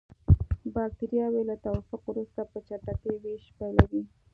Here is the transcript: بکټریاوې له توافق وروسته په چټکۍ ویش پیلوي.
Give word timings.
بکټریاوې 0.73 1.41
له 1.49 1.55
توافق 1.65 2.01
وروسته 2.07 2.41
په 2.51 2.57
چټکۍ 2.67 3.15
ویش 3.23 3.45
پیلوي. 3.57 4.03